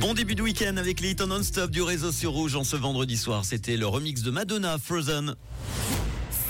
Bon 0.00 0.12
début 0.12 0.34
de 0.34 0.42
week-end 0.42 0.76
avec 0.76 1.00
les 1.00 1.14
non-stop 1.14 1.70
du 1.70 1.82
réseau 1.82 2.12
sur 2.12 2.32
Rouge 2.32 2.54
en 2.54 2.64
ce 2.64 2.76
vendredi 2.76 3.16
soir. 3.16 3.44
C'était 3.44 3.76
le 3.76 3.86
remix 3.86 4.22
de 4.22 4.30
Madonna, 4.30 4.76
Frozen. 4.78 5.34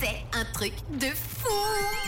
C'est 0.00 0.38
un 0.38 0.44
truc 0.52 0.72
de 1.00 1.06
fou. 1.06 2.05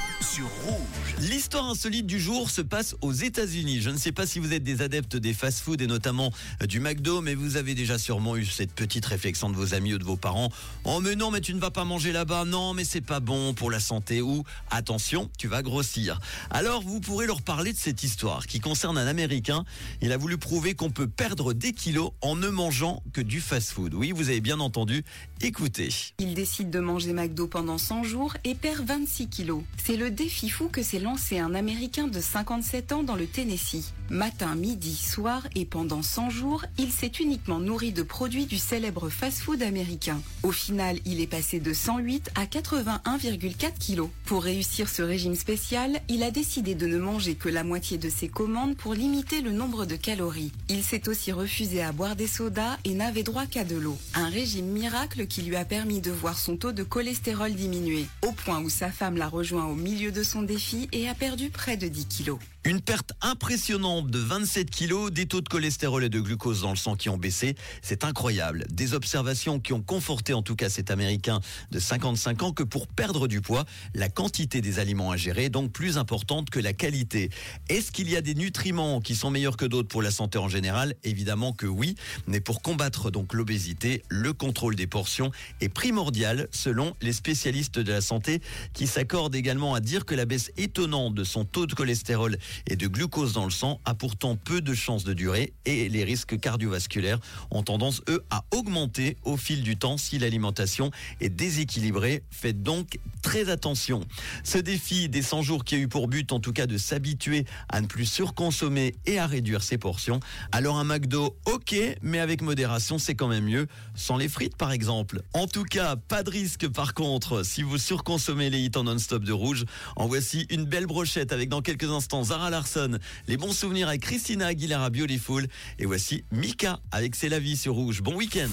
L'histoire 1.20 1.68
insolite 1.68 2.06
du 2.06 2.20
jour 2.20 2.48
se 2.48 2.60
passe 2.60 2.94
aux 3.00 3.12
États-Unis. 3.12 3.80
Je 3.80 3.90
ne 3.90 3.96
sais 3.96 4.12
pas 4.12 4.24
si 4.24 4.38
vous 4.38 4.52
êtes 4.52 4.62
des 4.62 4.82
adeptes 4.82 5.16
des 5.16 5.34
fast-food 5.34 5.80
et 5.80 5.88
notamment 5.88 6.30
euh, 6.62 6.66
du 6.66 6.78
McDo, 6.78 7.20
mais 7.22 7.34
vous 7.34 7.56
avez 7.56 7.74
déjà 7.74 7.98
sûrement 7.98 8.36
eu 8.36 8.46
cette 8.46 8.72
petite 8.72 9.04
réflexion 9.04 9.50
de 9.50 9.56
vos 9.56 9.74
amis 9.74 9.94
ou 9.94 9.98
de 9.98 10.04
vos 10.04 10.16
parents. 10.16 10.52
Oh 10.84 11.00
mais 11.00 11.16
non, 11.16 11.32
mais 11.32 11.40
tu 11.40 11.54
ne 11.54 11.58
vas 11.58 11.72
pas 11.72 11.84
manger 11.84 12.12
là-bas. 12.12 12.44
Non, 12.44 12.72
mais 12.72 12.84
c'est 12.84 13.00
pas 13.00 13.18
bon 13.18 13.52
pour 13.52 13.68
la 13.68 13.80
santé 13.80 14.22
ou 14.22 14.44
attention, 14.70 15.28
tu 15.38 15.48
vas 15.48 15.62
grossir. 15.62 16.20
Alors 16.50 16.82
vous 16.82 17.00
pourrez 17.00 17.26
leur 17.26 17.42
parler 17.42 17.72
de 17.72 17.78
cette 17.78 18.04
histoire 18.04 18.46
qui 18.46 18.60
concerne 18.60 18.96
un 18.96 19.08
Américain. 19.08 19.64
Il 20.00 20.12
a 20.12 20.16
voulu 20.16 20.38
prouver 20.38 20.74
qu'on 20.74 20.90
peut 20.90 21.08
perdre 21.08 21.52
des 21.52 21.72
kilos 21.72 22.12
en 22.20 22.36
ne 22.36 22.48
mangeant 22.48 23.02
que 23.12 23.20
du 23.20 23.40
fast-food. 23.40 23.92
Oui, 23.92 24.12
vous 24.12 24.28
avez 24.28 24.40
bien 24.40 24.60
entendu. 24.60 25.04
Écoutez. 25.40 25.88
Il 26.20 26.34
décide 26.34 26.70
de 26.70 26.78
manger 26.78 27.12
McDo 27.12 27.48
pendant 27.48 27.78
100 27.78 28.04
jours 28.04 28.36
et 28.44 28.54
perd 28.54 28.86
26 28.86 29.28
kilos. 29.28 29.64
C'est 29.84 29.96
le 29.96 30.12
défi 30.12 30.48
fou 30.48 30.68
que 30.68 30.80
s'est 30.82 31.00
lancé 31.08 31.38
un 31.38 31.54
Américain 31.54 32.06
de 32.06 32.20
57 32.20 32.92
ans 32.92 33.02
dans 33.02 33.16
le 33.16 33.26
Tennessee. 33.26 33.94
Matin, 34.10 34.54
midi, 34.54 34.94
soir 34.94 35.46
et 35.54 35.64
pendant 35.64 36.02
100 36.02 36.30
jours, 36.30 36.64
il 36.78 36.90
s'est 36.90 37.12
uniquement 37.20 37.60
nourri 37.60 37.92
de 37.92 38.02
produits 38.02 38.46
du 38.46 38.58
célèbre 38.58 39.08
fast-food 39.08 39.62
américain. 39.62 40.20
Au 40.42 40.52
final, 40.52 40.98
il 41.06 41.20
est 41.20 41.26
passé 41.26 41.60
de 41.60 41.72
108 41.72 42.30
à 42.34 42.44
81,4 42.44 43.78
kilos. 43.78 44.08
Pour 44.24 44.42
réussir 44.42 44.88
ce 44.88 45.02
régime 45.02 45.34
spécial, 45.34 46.00
il 46.08 46.22
a 46.22 46.30
décidé 46.30 46.74
de 46.74 46.86
ne 46.86 46.98
manger 46.98 47.34
que 47.36 47.48
la 47.48 47.64
moitié 47.64 47.96
de 47.96 48.08
ses 48.10 48.28
commandes 48.28 48.76
pour 48.76 48.94
limiter 48.94 49.40
le 49.40 49.52
nombre 49.52 49.86
de 49.86 49.96
calories. 49.96 50.52
Il 50.68 50.82
s'est 50.82 51.08
aussi 51.08 51.32
refusé 51.32 51.82
à 51.82 51.92
boire 51.92 52.16
des 52.16 52.26
sodas 52.26 52.78
et 52.84 52.94
n'avait 52.94 53.22
droit 53.22 53.46
qu'à 53.46 53.64
de 53.64 53.76
l'eau. 53.76 53.98
Un 54.14 54.28
régime 54.28 54.66
miracle 54.66 55.26
qui 55.26 55.42
lui 55.42 55.56
a 55.56 55.64
permis 55.64 56.00
de 56.00 56.10
voir 56.10 56.38
son 56.38 56.56
taux 56.56 56.72
de 56.72 56.82
cholestérol 56.82 57.52
diminuer, 57.52 58.06
au 58.26 58.32
point 58.32 58.60
où 58.60 58.70
sa 58.70 58.90
femme 58.90 59.16
l'a 59.16 59.28
rejoint 59.28 59.66
au 59.66 59.74
milieu 59.74 60.12
de 60.12 60.22
son 60.22 60.42
défi 60.42 60.88
a 61.06 61.14
perdu 61.14 61.50
près 61.50 61.76
de 61.76 61.86
10 61.86 62.06
kilos. 62.06 62.38
Une 62.64 62.80
perte 62.80 63.12
impressionnante 63.22 64.10
de 64.10 64.18
27 64.18 64.68
kilos, 64.68 65.12
des 65.12 65.26
taux 65.26 65.40
de 65.40 65.48
cholestérol 65.48 66.04
et 66.04 66.08
de 66.08 66.20
glucose 66.20 66.62
dans 66.62 66.70
le 66.70 66.76
sang 66.76 66.96
qui 66.96 67.08
ont 67.08 67.16
baissé. 67.16 67.54
C'est 67.82 68.04
incroyable. 68.04 68.66
Des 68.68 68.94
observations 68.94 69.60
qui 69.60 69.72
ont 69.72 69.80
conforté 69.80 70.34
en 70.34 70.42
tout 70.42 70.56
cas 70.56 70.68
cet 70.68 70.90
Américain 70.90 71.40
de 71.70 71.78
55 71.78 72.42
ans 72.42 72.52
que 72.52 72.64
pour 72.64 72.88
perdre 72.88 73.28
du 73.28 73.40
poids, 73.40 73.64
la 73.94 74.08
quantité 74.08 74.60
des 74.60 74.80
aliments 74.80 75.12
ingérés 75.12 75.44
est 75.44 75.50
donc 75.50 75.72
plus 75.72 75.98
importante 75.98 76.50
que 76.50 76.58
la 76.58 76.72
qualité. 76.72 77.30
Est-ce 77.68 77.92
qu'il 77.92 78.10
y 78.10 78.16
a 78.16 78.20
des 78.20 78.34
nutriments 78.34 79.00
qui 79.00 79.14
sont 79.14 79.30
meilleurs 79.30 79.56
que 79.56 79.64
d'autres 79.64 79.88
pour 79.88 80.02
la 80.02 80.10
santé 80.10 80.36
en 80.38 80.48
général? 80.48 80.94
Évidemment 81.04 81.52
que 81.52 81.66
oui. 81.66 81.94
Mais 82.26 82.40
pour 82.40 82.60
combattre 82.60 83.10
donc 83.10 83.34
l'obésité, 83.34 84.02
le 84.08 84.32
contrôle 84.32 84.74
des 84.74 84.88
portions 84.88 85.30
est 85.60 85.68
primordial 85.68 86.48
selon 86.50 86.94
les 87.02 87.12
spécialistes 87.12 87.78
de 87.78 87.92
la 87.92 88.00
santé 88.00 88.42
qui 88.74 88.86
s'accordent 88.88 89.36
également 89.36 89.74
à 89.74 89.80
dire 89.80 90.04
que 90.04 90.14
la 90.16 90.26
baisse 90.26 90.50
étonnante 90.56 90.87
de 90.88 91.22
son 91.22 91.44
taux 91.44 91.66
de 91.66 91.74
cholestérol 91.74 92.38
et 92.66 92.74
de 92.74 92.86
glucose 92.86 93.34
dans 93.34 93.44
le 93.44 93.50
sang 93.50 93.78
a 93.84 93.94
pourtant 93.94 94.36
peu 94.36 94.62
de 94.62 94.72
chances 94.72 95.04
de 95.04 95.12
durer 95.12 95.52
et 95.66 95.90
les 95.90 96.02
risques 96.02 96.40
cardiovasculaires 96.40 97.18
ont 97.50 97.62
tendance, 97.62 98.00
eux, 98.08 98.24
à 98.30 98.44
augmenter 98.52 99.18
au 99.24 99.36
fil 99.36 99.62
du 99.62 99.76
temps 99.76 99.98
si 99.98 100.18
l'alimentation 100.18 100.90
est 101.20 101.28
déséquilibrée. 101.28 102.22
Faites 102.30 102.62
donc 102.62 102.98
très 103.22 103.50
attention. 103.50 104.00
Ce 104.44 104.56
défi 104.56 105.10
des 105.10 105.20
100 105.20 105.42
jours 105.42 105.64
qui 105.64 105.74
a 105.74 105.78
eu 105.78 105.88
pour 105.88 106.08
but, 106.08 106.32
en 106.32 106.40
tout 106.40 106.54
cas, 106.54 106.66
de 106.66 106.78
s'habituer 106.78 107.44
à 107.68 107.82
ne 107.82 107.86
plus 107.86 108.06
surconsommer 108.06 108.94
et 109.04 109.18
à 109.18 109.26
réduire 109.26 109.62
ses 109.62 109.76
portions. 109.76 110.20
Alors 110.52 110.78
un 110.78 110.84
McDo, 110.84 111.36
ok, 111.44 111.76
mais 112.00 112.18
avec 112.18 112.40
modération, 112.40 112.98
c'est 112.98 113.14
quand 113.14 113.28
même 113.28 113.44
mieux. 113.44 113.66
Sans 113.94 114.16
les 114.16 114.28
frites, 114.28 114.56
par 114.56 114.72
exemple. 114.72 115.20
En 115.34 115.46
tout 115.46 115.64
cas, 115.64 115.96
pas 115.96 116.22
de 116.22 116.30
risque, 116.30 116.66
par 116.68 116.94
contre, 116.94 117.44
si 117.44 117.62
vous 117.62 117.76
surconsommez 117.76 118.48
les 118.48 118.60
hits 118.60 118.70
en 118.76 118.84
non-stop 118.84 119.24
de 119.24 119.32
rouge. 119.32 119.66
En 119.96 120.06
voici 120.06 120.46
une 120.50 120.64
belle 120.78 120.86
brochette 120.86 121.32
avec 121.32 121.48
dans 121.48 121.60
quelques 121.60 121.90
instants 121.90 122.22
Zara 122.22 122.50
Larson, 122.50 122.98
les 123.26 123.36
bons 123.36 123.52
souvenirs 123.52 123.88
avec 123.88 124.00
Christina 124.02 124.46
Aguilera 124.46 124.90
Beautiful. 124.90 125.48
Et 125.80 125.86
voici 125.86 126.22
Mika 126.30 126.78
avec 126.92 127.16
C'est 127.16 127.28
la 127.28 127.40
vie 127.40 127.56
sur 127.56 127.74
rouge. 127.74 128.00
Bon 128.00 128.14
week-end. 128.14 128.46